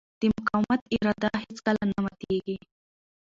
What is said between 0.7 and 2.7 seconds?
اراده هېڅکله نه ماتېږي.